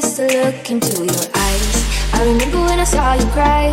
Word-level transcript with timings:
just 0.00 0.16
to 0.16 0.26
look 0.26 0.70
into 0.70 1.06
your 1.06 1.26
eyes. 1.34 2.12
I 2.12 2.22
remember 2.26 2.58
when 2.58 2.78
I 2.80 2.84
saw 2.84 3.14
you 3.14 3.24
cry. 3.36 3.70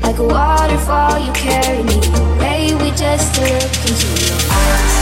Like 0.00 0.18
a 0.18 0.24
waterfall, 0.24 1.18
you 1.18 1.32
carried 1.32 1.86
me 1.86 1.98
away 2.14 2.74
We 2.76 2.90
just 2.92 3.36
a 3.38 3.42
look 3.42 3.74
into 3.88 4.08
your 4.26 4.38
eyes. 4.52 4.99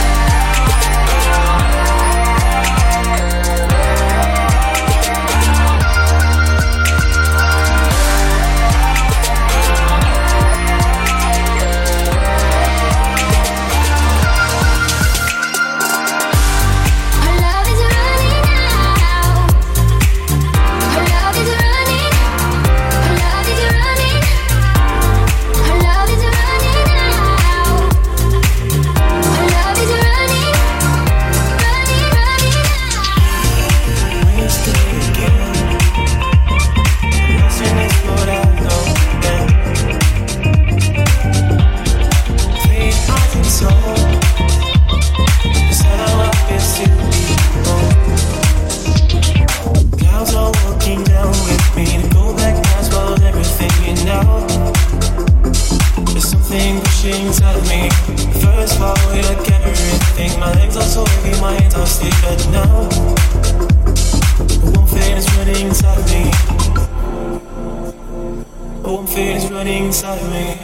inside 70.08 70.22
of 70.22 70.30
me. 70.32 70.56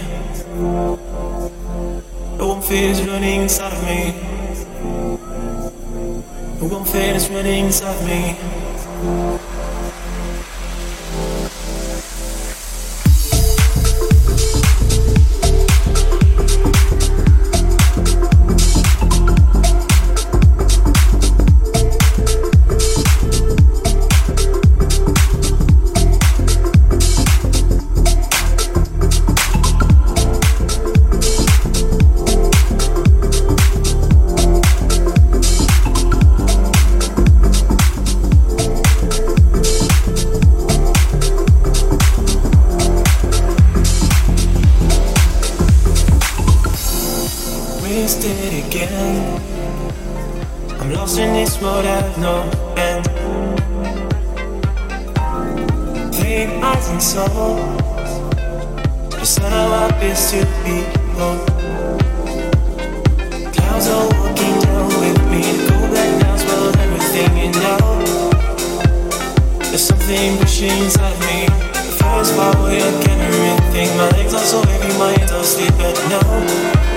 The 2.38 2.46
one 2.46 2.62
fears 2.62 3.00
is 3.00 3.06
running 3.06 3.43
inside 3.43 3.73
of 3.73 3.82
me. 3.85 4.12
The 6.58 6.67
one 6.67 6.85
fears 6.85 7.25
is 7.25 7.31
running 7.31 7.67
inside 7.67 7.94
of 7.94 8.06
me. 8.06 8.64
Wasted 48.05 48.67
again. 48.67 49.41
I'm 50.79 50.93
lost 50.93 51.19
in 51.19 51.33
this 51.33 51.59
world, 51.62 51.87
I've 51.87 52.19
no 52.19 52.37
end. 52.77 53.06
Flame 56.15 56.62
eyes 56.62 56.87
and 56.91 57.03
soul. 57.03 57.56
Just 59.09 59.39
how 59.39 59.73
I 59.73 59.89
appears 59.89 60.23
to 60.33 60.41
be 60.65 60.77
home. 61.17 61.41
Clouds 63.55 63.89
are 63.89 64.06
walking 64.17 64.56
down 64.65 64.89
with 65.01 65.21
me. 65.33 65.43
Go 65.71 65.79
back 65.95 66.11
now, 66.21 66.37
well, 66.49 66.77
everything 66.85 67.33
you 67.41 67.51
know. 67.62 67.81
There's 69.71 69.87
something 69.89 70.37
pushing 70.41 70.77
inside 70.85 71.19
me. 71.25 71.47
The 71.73 71.95
first 72.01 72.37
part 72.37 72.55
where 72.59 72.85
I 72.85 73.03
can't 73.03 73.23
everything. 73.33 73.89
My 73.97 74.11
legs 74.11 74.35
are 74.35 74.49
so 74.53 74.61
heavy, 74.61 74.93
my 74.99 75.11
hands 75.17 75.33
are 75.33 75.41
asleep 75.41 75.73
at 75.81 75.97
now. 76.11 76.94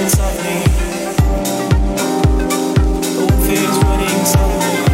Inside 0.00 0.36
me. 0.44 0.60
One 3.20 3.40
fate 3.46 3.58
is 3.58 3.76
running 3.84 4.18
inside 4.18 4.84
me. 4.84 4.89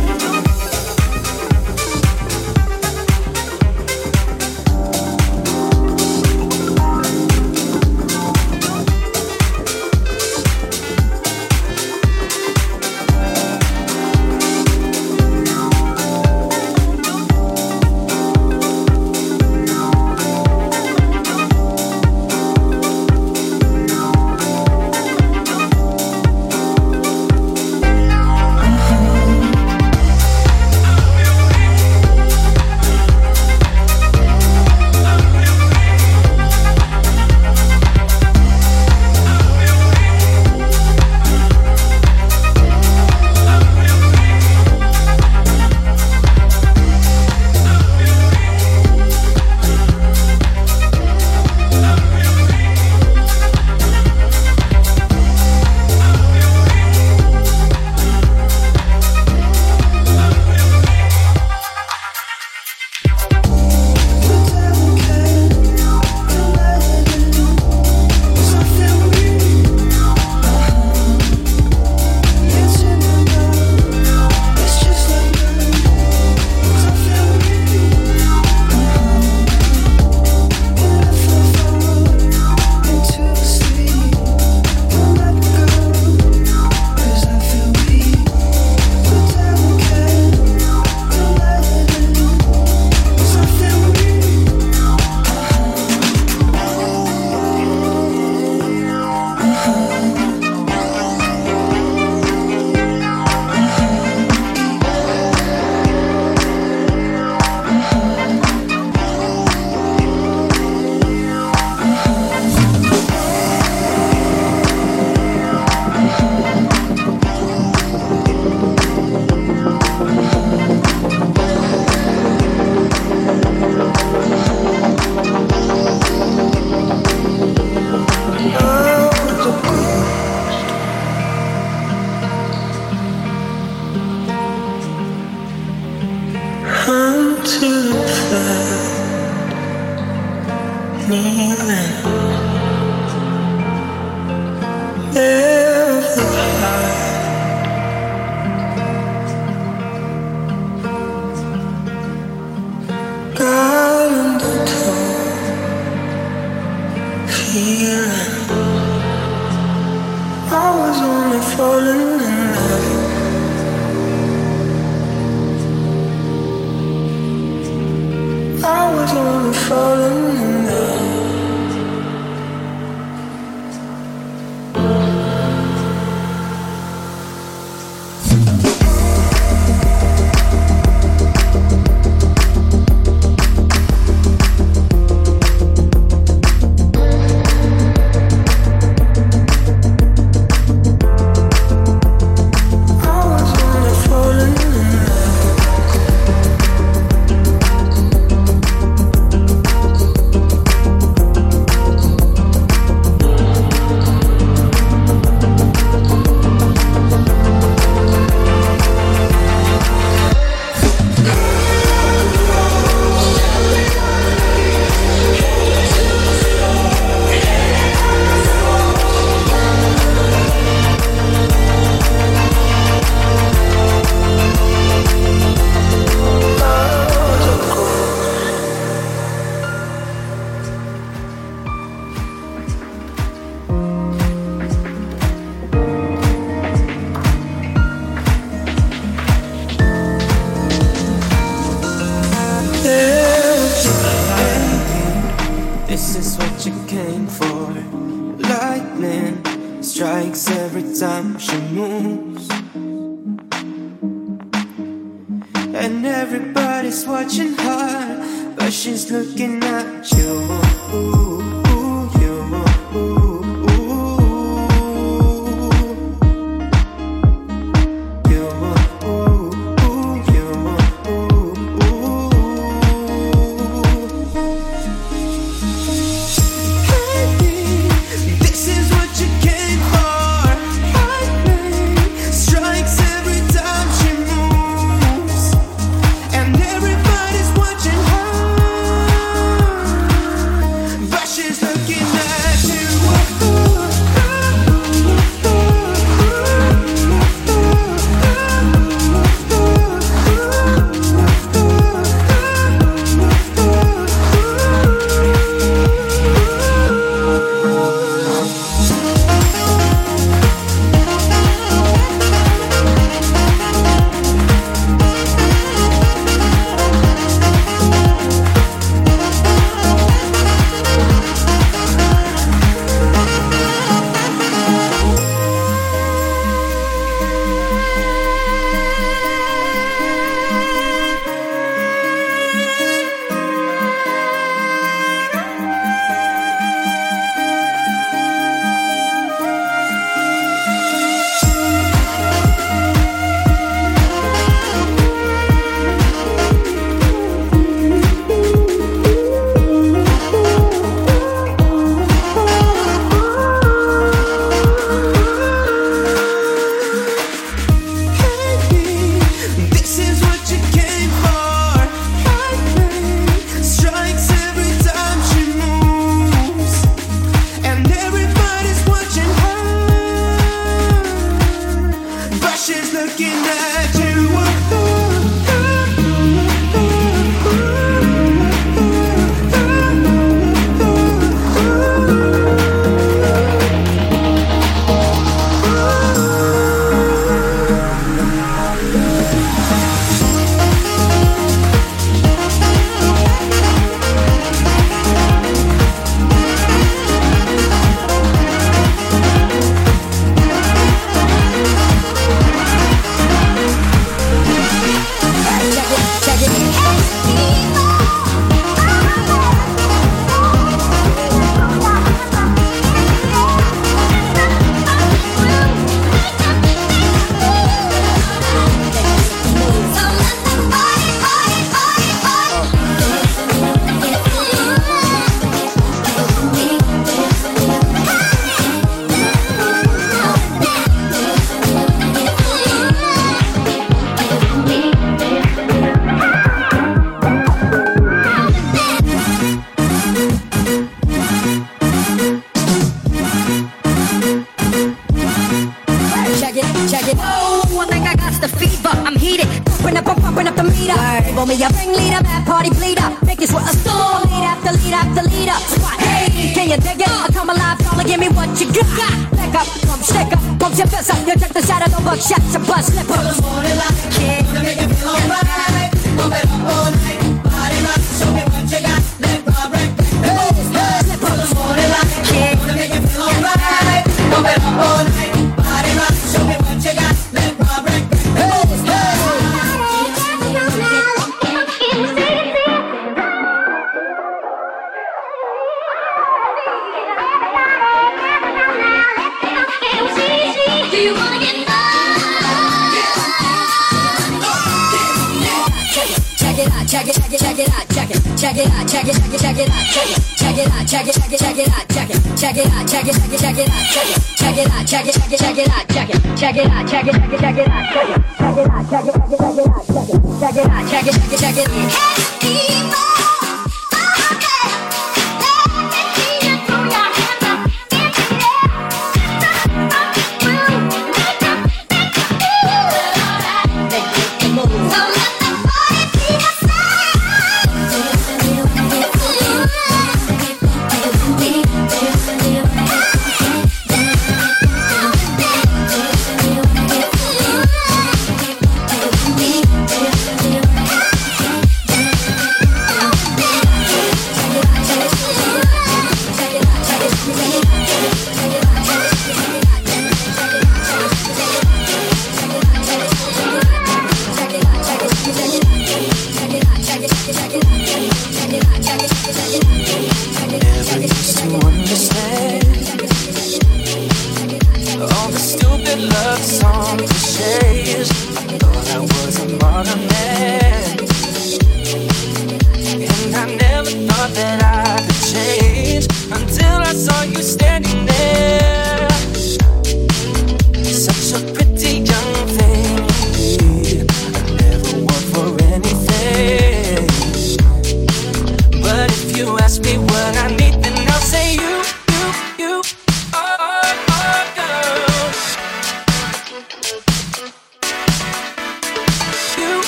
check 503.57 503.69
it 503.69 503.73
out, 503.73 503.87
check 503.87 504.09
it, 504.09 504.37
check 504.37 504.59
it 504.59 504.71
out, 504.71 504.87
check 504.87 505.07
it, 505.07 505.15
check 505.15 505.33
it, 505.33 505.39
check 505.39 505.59
it 505.59 505.69
out, 505.71 505.89
check 505.89 506.11
it, 506.11 506.37
check 506.37 506.57
it 506.57 506.67
out, 506.67 506.87
check 506.87 507.07
it, 507.07 507.13
check 507.13 507.33
it, 507.33 507.41
check 507.41 507.57
it 507.57 507.69
out, 507.69 507.93
check 507.93 508.09
it, 508.09 508.23
check 508.37 508.57
it 508.57 508.71
out, 508.71 508.91
check 508.91 509.05
it, 509.05 509.13
check 509.13 509.33
it, 509.33 509.33
check 509.33 509.57
it 509.57 509.67
out, 509.67 509.87
check 509.87 510.09
it, 510.09 510.21
check 510.41 510.57
it 510.57 510.67
out, 510.67 510.91
check 510.91 511.07
it, 511.07 511.15
check 511.39 511.57
it, 511.57 511.67
check 511.67 512.81
it. 512.81 512.86